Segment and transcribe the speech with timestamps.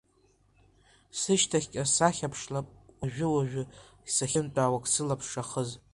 [1.19, 2.67] Сышьҭахьҟа схьаԥшлап
[2.99, 3.57] уажәы-уажә,
[4.13, 5.69] сахьынтәаауагь сылаԥш ахыз.